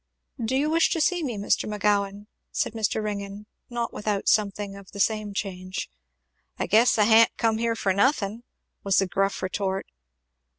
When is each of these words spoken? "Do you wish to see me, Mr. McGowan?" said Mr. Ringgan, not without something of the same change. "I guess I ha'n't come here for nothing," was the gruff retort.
"Do 0.43 0.55
you 0.55 0.71
wish 0.71 0.89
to 0.93 0.99
see 0.99 1.21
me, 1.21 1.37
Mr. 1.37 1.69
McGowan?" 1.69 2.25
said 2.51 2.73
Mr. 2.73 3.03
Ringgan, 3.03 3.45
not 3.69 3.93
without 3.93 4.27
something 4.27 4.75
of 4.75 4.93
the 4.93 4.99
same 4.99 5.31
change. 5.31 5.91
"I 6.57 6.65
guess 6.65 6.97
I 6.97 7.05
ha'n't 7.05 7.37
come 7.37 7.59
here 7.59 7.75
for 7.75 7.93
nothing," 7.93 8.41
was 8.83 8.97
the 8.97 9.05
gruff 9.05 9.43
retort. 9.43 9.85